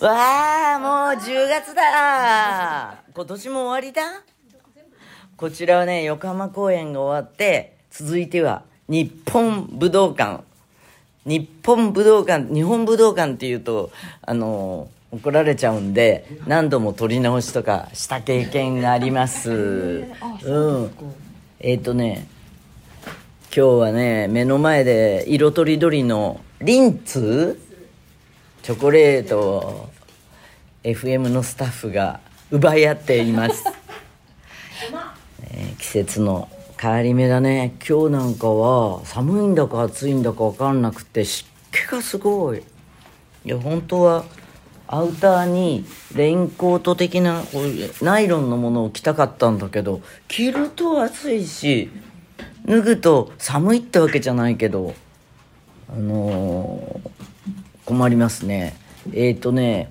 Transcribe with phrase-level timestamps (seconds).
[0.00, 4.02] わあ、もう10月だ今年も終わりだ
[5.38, 10.44] こちらはね、横浜公演が終わって、続いては日本武道館。
[11.24, 13.90] 日本武道館、日本武道館っていうと、
[14.20, 19.50] あの、怒られちゃうんで、何度も撮り直しとかした経験があります。
[20.44, 20.90] うん。
[21.58, 22.28] えっ、とね、
[23.46, 27.65] 今日はね、目の前で色とりどりのリンツ
[28.66, 29.88] チョコレートを
[30.82, 32.18] FM のスタッフが
[32.50, 33.62] 奪い合っています、
[35.52, 37.76] えー季節の変わり目だね。
[37.88, 42.64] 今日なんかは寒いんだか暑いんだか分かんなくて湿気がすごい。
[43.44, 44.24] いや本当は
[44.88, 51.88] アウターにレインコート的なこういうナイロンのものを着たかったんだけど着ると暑いし
[52.66, 54.92] 脱ぐと寒いってわけじゃないけど
[55.88, 57.15] あのー
[57.86, 58.76] 困りますね。
[59.12, 59.90] えっ、ー、とね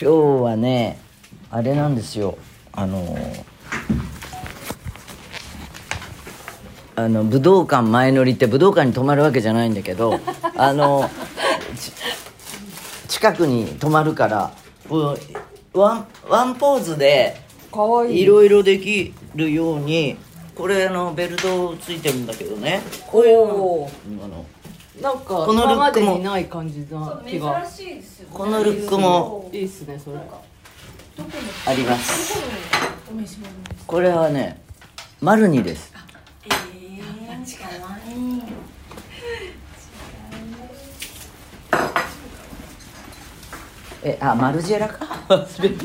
[0.00, 1.00] 今日はね
[1.50, 2.38] あれなんですよ。
[2.72, 3.54] あのー
[6.96, 10.20] あの武道館前乗りって武道館に泊まるわけじゃないんだけど
[10.56, 11.10] あの
[11.76, 11.92] ち
[13.08, 14.52] 近くに泊まるから
[15.72, 17.40] ワンワンポーズで
[18.08, 20.16] いろいろできるように
[20.54, 22.80] これあのベルトついてるんだけどね。
[23.08, 23.90] こういうお
[24.22, 24.46] あの
[25.02, 26.18] なんかこのルックも。
[26.18, 27.66] ない感じな気が。
[27.66, 28.34] 珍しいですよね。
[28.34, 29.50] このルックも。
[29.52, 30.18] いいっすねそれ。
[30.18, 32.38] あります。
[33.86, 34.60] これはね
[35.20, 35.92] マルニです。
[44.06, 45.06] ええあマルジェラか？
[45.28, 45.84] 忘れた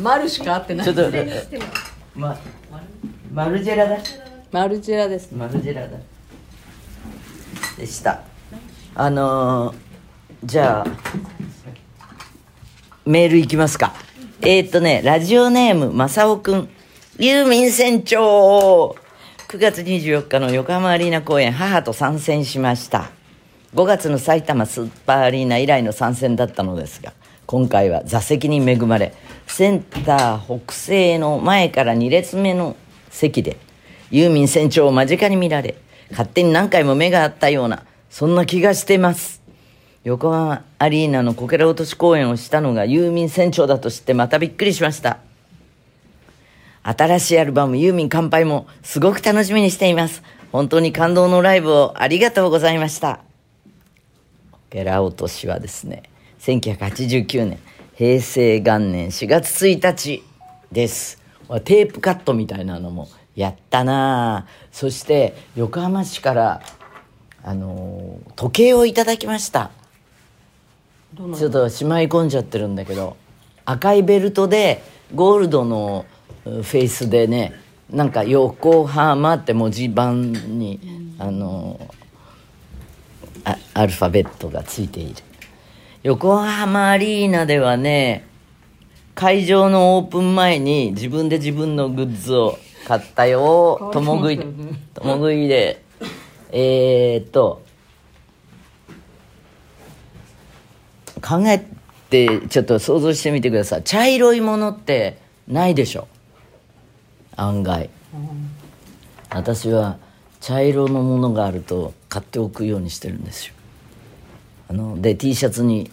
[0.00, 0.84] マルしか合ってない。
[0.86, 1.60] ちょっと待って。
[2.14, 2.36] ま
[3.32, 3.98] マルジェラだ。
[4.50, 5.32] マルジェラです。
[5.34, 5.98] マルジェラだ
[7.76, 8.22] でした。
[8.94, 9.76] あのー、
[10.44, 10.86] じゃあ
[13.04, 13.92] メールいきますか。
[14.40, 16.68] えー、っとねラジオネームまさおくん。
[17.18, 18.96] ユーミン船長。
[19.48, 23.10] 9月24日の横浜アリーナ公演母と参戦しました。
[23.74, 27.12] 5月の埼玉スーパーアリーナ以来の参戦だったのですが
[27.46, 29.12] 今回は座席に恵まれ
[29.48, 32.76] センター北西の前から2列目の
[33.10, 33.56] 席で
[34.12, 35.74] ユーミン船長を間近に見られ
[36.14, 39.42] 勝手に何回も目が合ったようなそんな気がしてます。
[40.04, 45.18] 横浜アリーナのこけら落とし公演をしたのがユーミン船長だと知ってまたびっくりしました。
[46.84, 50.22] 新しいアルバムユーミン乾杯もすごく楽しみにしています。
[50.52, 53.20] 本当に感動のライブをありがとうございました。
[54.52, 56.04] こけら落としはですね
[56.38, 57.58] 1989年
[57.96, 60.22] 平成元年4月1日
[60.70, 61.20] です。
[61.64, 64.46] テープカットみたいなのもやったなあ。
[64.72, 66.62] そして横浜市から
[67.42, 69.70] あのー時計をいただきました。
[71.16, 73.16] ちょっとしまい込んじゃってるんだけど
[73.64, 74.82] 赤いベルトで
[75.14, 76.06] ゴールドの
[76.44, 77.54] うフェイスでね
[77.90, 80.80] なんか「横浜」って文字盤に、
[81.18, 81.78] あの
[83.44, 85.14] あアルファベットがついている。
[86.02, 88.26] 横浜アリーナではね
[89.14, 93.90] 会場のオープン前に自分で自分のグッズを買ったよ。
[93.92, 94.80] 共食い変わりましたよね。
[94.94, 95.48] 共食い。
[95.48, 95.82] で。
[96.56, 97.62] えー、っと
[101.20, 101.66] 考え
[102.10, 103.82] てちょっと想像してみてください。
[103.82, 105.18] 茶色いものって
[105.48, 106.06] ないでしょ。
[107.34, 107.90] 案外。
[109.30, 109.98] 私は
[110.40, 113.54] 茶色のものがあると買っておくようにしてるんですよ。
[114.68, 115.90] あので T シャツに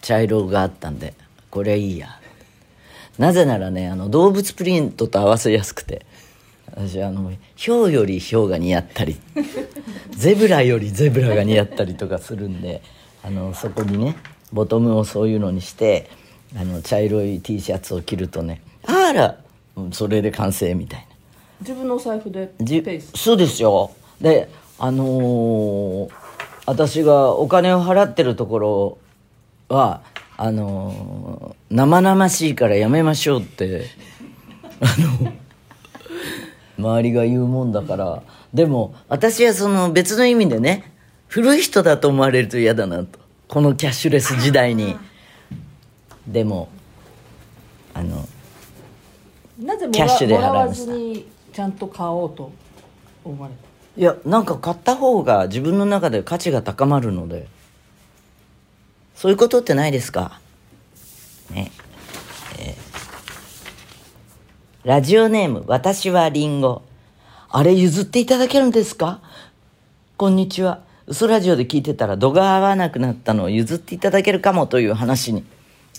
[0.00, 1.14] 茶色があったんで
[1.50, 2.18] これはいいや
[3.18, 6.04] なぜならねあの動物プリントと合わせやすくて。
[6.74, 9.20] 私あのヒョウよりヒョウが似合ったり
[10.16, 12.80] ゼブラよりゼブラが似合ったりとかするんで
[13.22, 14.16] あのそこにね
[14.54, 16.08] ボトムをそういうのにして
[16.56, 19.36] あの茶色い T シャツを着るとねあら
[19.76, 21.06] うんそれで完成みたいな。
[21.60, 23.10] 自分のお財布でペじース？
[23.22, 23.90] そうですよ。
[24.20, 24.48] で
[24.78, 26.08] あのー
[26.64, 28.98] 私がお金を払ってるところ
[29.68, 30.00] は
[30.36, 33.86] あのー生々しいからやめましょうって。
[34.80, 34.86] あ
[35.24, 35.32] の
[36.78, 38.22] 周りが言うもんだから。
[38.52, 40.92] でも私はその別の意味でね
[41.28, 43.18] 古い人だと思われると嫌だなと。
[43.48, 44.96] このキャッシュレス時代に。
[46.26, 46.68] でも
[47.94, 48.28] あの
[49.58, 50.92] なぜもキャッシュで払いました。
[50.92, 52.52] ずにちゃんと買おうと
[53.24, 54.00] 思われた？
[54.00, 57.46] いやなんか買った方が自分の中で価値が高まるので
[59.22, 60.40] そういうことってないですか？
[61.48, 61.70] ね。
[62.58, 62.76] えー。
[64.82, 66.82] ラジオネーム私はリンゴ。
[67.48, 69.20] あれ譲っていただけるんですか？
[70.16, 70.80] こんにちは。
[71.06, 75.44] 嘘ラジオで聞いてたら度が合わなくなったのを譲っていただけるかもという話に。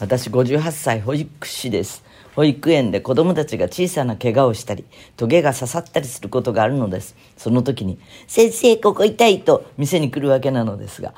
[0.02, 2.04] 私58歳保育士です。
[2.36, 4.84] 保育園で子供たちが小さな怪我をしたり
[5.16, 7.16] トゲが刺さったりすることがあるのです。
[7.38, 11.14] その時に「先生ここ痛い」と店に来るわけなのですが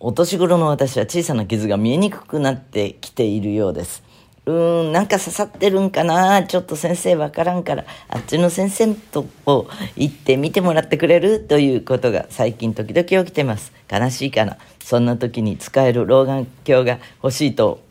[0.00, 4.04] お年頃の私は小さな傷が見えにくくなってきているようです
[4.46, 13.72] うーん、なんか刺さってるんかなちょっと先生わからんから、あっちの先生とこ行って見てもらってくれるということが最近時々起きてます。
[13.92, 14.56] 悲しいかな。
[14.82, 17.82] そんな時に使える老眼鏡が欲しいと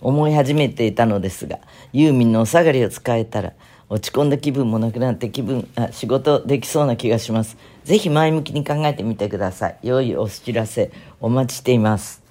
[0.00, 1.58] 思い始めていたのですが、
[1.92, 3.52] ユーミンのお下がりを使えたら、
[3.88, 7.56] 落ち込んだ気分もなくなって気分、あ、仕事できそうな気がします。
[7.84, 9.78] ぜひ前向きに考えてみてください。
[9.82, 10.90] 良いお知らせ
[11.20, 12.22] お待ちしています。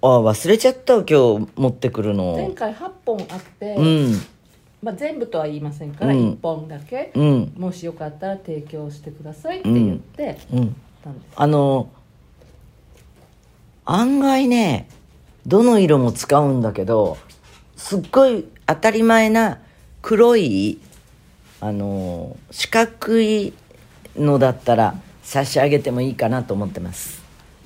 [0.00, 2.34] あ、忘れちゃった今日持ってくるの。
[2.34, 4.20] 前回8本あって、うん。
[4.80, 7.52] まあ、全部とは言いませんから、うん1本だけ、うん。
[7.56, 10.76] もしよかったら提供してくださいって言ってうん。
[11.02, 11.88] たんあの、
[13.84, 14.88] 案外ね、
[15.46, 17.18] どの色も使うんだけど、
[17.76, 19.58] すっごい当たり前な
[20.06, 20.78] 黒い、
[21.60, 23.52] あの、四角い
[24.16, 24.94] のだったら
[25.24, 27.20] 差し上げてもいいかなと思ってます。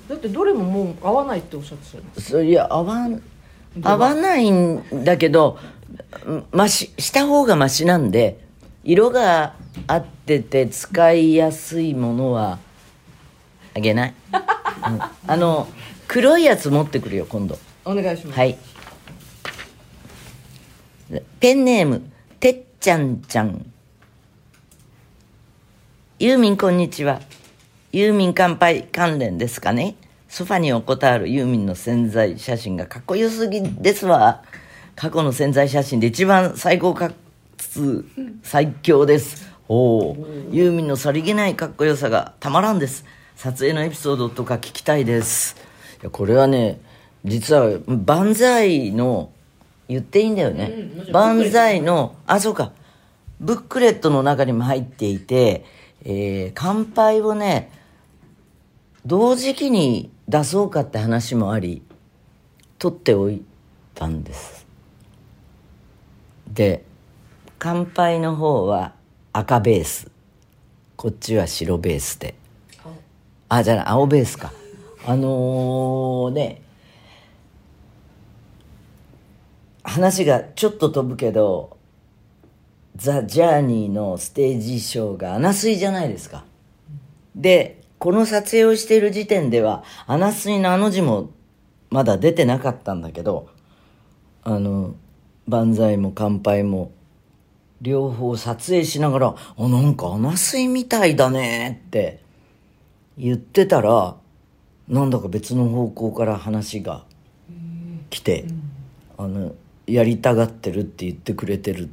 [0.09, 3.21] だってどれももう合わないっておっしゃってたそいや、合わん、
[3.83, 5.59] 合わないんだけど、
[6.51, 8.39] まし、した方がマシなんで、
[8.83, 9.53] 色が
[9.85, 12.57] 合ってて使いやすいものは
[13.75, 14.13] あげない。
[14.33, 15.67] うんあの、
[16.07, 17.59] 黒いやつ持ってくるよ、今度。
[17.85, 18.57] お願いします、はい。
[21.39, 22.10] ペンネーム、
[22.81, 23.63] ちゃんちゃん。
[26.17, 27.21] ユーミンこんにちは。
[27.91, 29.95] ユーミン乾杯関連ですかね
[30.27, 34.41] ソファに横たわるユーミンの潜在写真がかっこよすぎですわ。
[34.95, 37.11] 過去の潜在写真で一番最高か
[37.55, 38.03] つ
[38.41, 39.47] 最強です。
[39.67, 43.05] おお、ユーミンのさりげないかっこよさがたまらんです。
[43.35, 45.55] 撮影のエピソードとか聞きたいです。
[46.01, 46.81] いや、これはね、
[47.25, 49.29] 実は万歳の
[49.91, 50.71] 言っていいんだよね。
[51.11, 52.71] 万歳の、あ、そうか。
[53.41, 55.65] ブックレットの中にも入っていて、
[56.05, 57.69] えー乾杯をね、
[59.05, 61.81] 同時期に出そうかって話もあり、
[62.79, 63.43] 取っておい
[63.93, 64.65] たんです。
[66.47, 66.85] で、
[67.59, 68.93] 乾杯の方は
[69.33, 70.09] 赤ベース。
[70.95, 72.35] こっちは白ベースで。
[73.49, 74.53] あ、じゃあ青ベースか。
[75.05, 76.61] あのーね、
[79.91, 81.77] 話がちょっと飛ぶけど、
[82.95, 86.45] ザ・ジャーニーのステージショーがアナスイじゃないですか。
[87.35, 91.31] で、この撮影をしている時点では、アナスイのあの字も
[91.89, 93.49] まだ出てなかったんだけど、
[94.43, 94.95] あの、
[95.47, 96.91] 万歳も乾杯も、
[97.81, 102.23] 両方撮影しながら、あ、なんかアナスイみたいだねって
[103.17, 104.15] 言ってたら、
[104.87, 107.03] なんだか別の方向から話が
[108.09, 108.45] 来て、
[109.17, 109.53] あの、
[109.91, 111.89] やりたがってるって言ってくれてる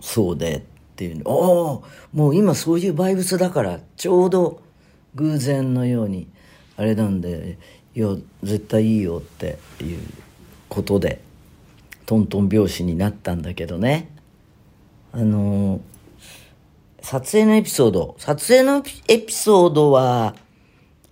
[0.00, 0.62] そうでっ
[0.96, 1.22] ていう。
[1.22, 4.60] のああもう今そういうバイブスだからちょうど
[5.14, 6.28] 偶然のように
[6.76, 7.58] あれなんで
[7.94, 8.08] いや
[8.42, 9.98] 絶対いいよっていう
[10.68, 11.20] ことで
[12.06, 14.10] トントン拍子になったんだけどね。
[15.12, 15.80] あの
[17.00, 20.34] 撮影のエピソード撮影のエピソードは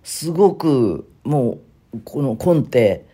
[0.03, 1.59] すごくも
[1.93, 3.05] うこのコンテ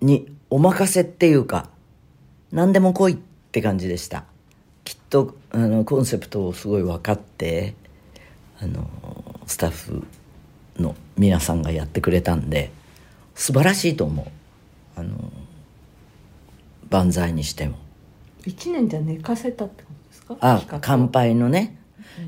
[0.00, 1.68] にお任せっていうか
[2.52, 3.16] 何でも来いっ
[3.52, 4.24] て感じでした。
[4.84, 7.74] きっとあのコンセプトをすごい分かって
[8.60, 8.88] あの
[9.46, 10.06] スタッフ
[10.78, 12.70] の皆さんがやってくれたんで
[13.34, 14.26] 素晴らしいと思う。
[14.98, 15.32] あの
[16.88, 17.78] 万歳にしても。
[18.44, 20.36] 1年じゃ寝かせたってことですか？
[20.40, 21.78] あ乾杯のね。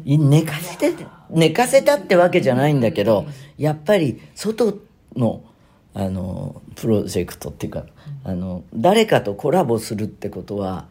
[0.05, 0.93] い寝かせて
[1.31, 4.77] 寝かせたってわけじゃないんだけどやっぱり外
[5.17, 5.45] の
[5.95, 7.87] あのプロジェクトっていうか
[8.29, 10.87] あの誰かとコラボするってことは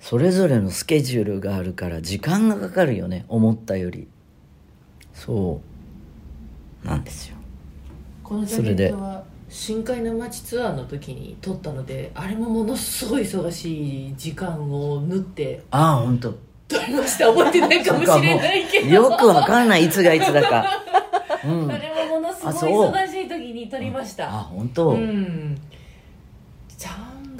[0.00, 4.06] それぞれのスケジュールがあるから時間がかかるよね思ったより。
[5.14, 5.62] そ
[6.84, 7.36] うなんですよ。
[8.22, 16.34] このジャケットは深海の街ツアーの時に撮ったのであれもものすごい忙しい時間を縫ってああ本当。
[16.68, 17.28] 撮りました。
[17.28, 18.88] 覚えてないかもしれないけど。
[18.88, 20.66] よくわかんないいつがいつだか。
[21.44, 21.70] うん。
[21.70, 24.28] あれもものすごい忙しい時に撮りました。
[24.28, 25.58] あ本当、うん。
[25.58, 25.79] 3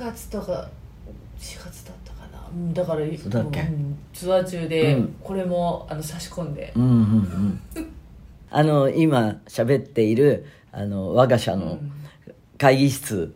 [0.01, 0.69] 月とか
[1.39, 2.49] 4月だったかな。
[2.51, 3.61] うんだからそうだっけ？
[3.61, 5.17] うんツアー中でうん。
[5.23, 6.73] これもあの差し込んで。
[6.77, 7.61] うんうんうん。
[8.51, 11.79] あの今喋っているあの我が社の
[12.59, 13.35] 会議室。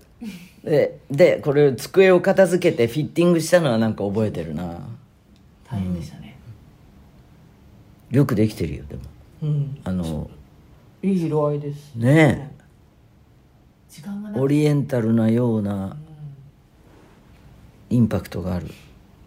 [0.65, 4.79] ででこれ机を片付けてフィッティングしたのはなんか覚えてるな。
[5.71, 6.37] 大変でしたね。
[8.11, 9.03] よくできてるよでも。
[9.43, 9.79] うん。
[9.85, 10.31] あの
[11.03, 12.51] いい色合いですね。
[13.91, 15.97] 時間がなオリエンタルなような
[17.95, 18.67] インパクトがある。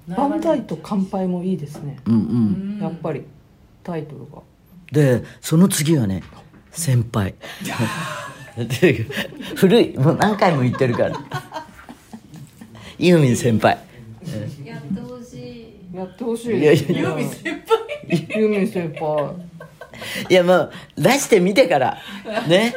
[0.07, 2.00] 万歳と乾杯もいいですね。
[2.05, 2.17] うんう
[2.77, 2.79] ん。
[2.81, 3.24] やっぱり
[3.83, 4.41] タイトルが。
[4.91, 6.21] でその次はね
[6.71, 7.36] 先輩。
[8.57, 9.05] で
[9.55, 11.17] 古いもう何回も言ってるから。
[13.00, 13.77] ユーミン先輩。
[14.65, 15.95] やってほしい。
[15.95, 16.50] やってほしい。
[16.50, 18.39] ユーミン先輩。
[18.39, 19.33] ユーミン先輩。
[20.29, 21.97] いやもう出してみてから。
[22.47, 22.75] ね。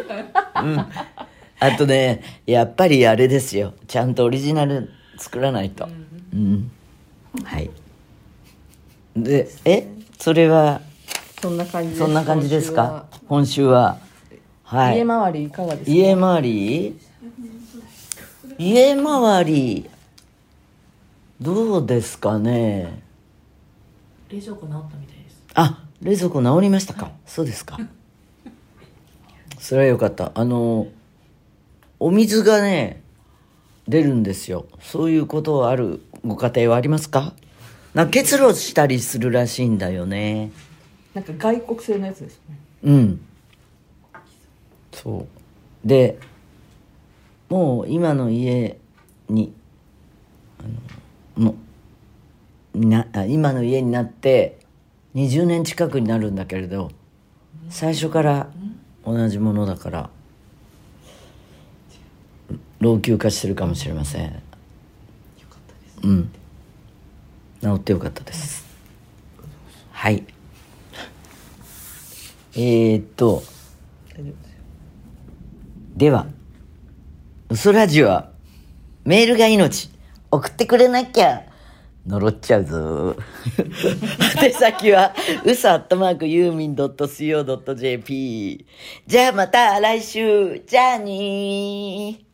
[0.63, 0.79] うん。
[0.79, 3.75] あとねやっぱりあれですよ。
[3.87, 5.87] ちゃんとオリジナル作らないと。
[6.33, 6.71] うん。
[7.45, 7.71] はい。
[9.15, 9.87] でえ？
[10.19, 10.81] それは？
[11.43, 11.99] そんな感じです。
[12.01, 13.05] そんな感じですか？
[13.29, 13.99] 今週は。
[14.65, 14.93] は？
[14.93, 14.99] い。
[14.99, 15.91] 家回りいかがですか？
[15.91, 16.99] 家回り？
[18.59, 19.91] 家回り？
[21.41, 23.03] どうですかね？
[24.31, 25.43] 冷蔵庫直ったみたいです。
[25.55, 27.79] あ冷蔵庫直りましたか、そうですか。
[29.59, 30.33] それはよかった。
[30.35, 30.87] あの
[31.99, 33.03] お水がね
[33.91, 34.67] 出るんですよ。
[34.81, 37.35] そういうことあるご家庭はありますか？
[37.93, 40.53] なんか結露したりするらしいんだよね。
[41.13, 42.59] なんか外国製のやつですね。
[42.85, 43.21] うん。
[44.93, 45.27] そ
[45.85, 45.89] う。
[45.89, 46.19] で
[47.49, 48.79] もう今の家
[49.29, 49.53] に
[50.61, 50.63] あ
[51.41, 51.55] のも
[52.75, 54.59] うなあ今の家になって
[55.17, 56.91] 20年近くになるんだけれど
[57.71, 58.51] 最初から
[59.05, 60.11] 同じものだから
[62.81, 64.43] 老朽化してるかもしれません
[66.03, 66.31] うん
[67.63, 68.65] 治ってよかったです
[69.93, 70.25] はい
[72.57, 73.43] え、っと
[74.17, 74.35] ですよ
[75.97, 76.27] では、
[77.51, 78.31] 嘘ラジオは、
[79.05, 79.91] メールが命。
[80.31, 81.43] 送ってくれなきゃ、
[82.07, 83.17] 呪っちゃうぞ。
[84.43, 88.67] 宛先は、嘘アットマークユーミン .co.jp。
[89.07, 90.63] じゃあまた来週。
[90.67, 92.30] じゃあにー。